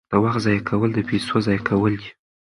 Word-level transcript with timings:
د 0.11 0.13
وخت 0.23 0.39
ضایع 0.45 0.61
کول 0.69 0.89
د 0.93 0.99
پیسو 1.09 1.35
ضایع 1.45 1.61
کول 1.69 1.93
دي. 2.01 2.09